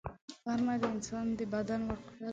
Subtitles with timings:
[0.43, 2.29] غرمه د انسان د بدن وقفه ده